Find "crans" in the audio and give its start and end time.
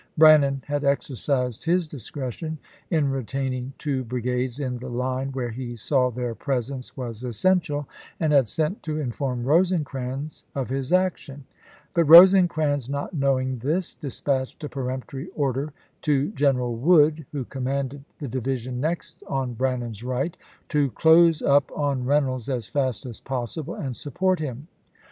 12.49-12.89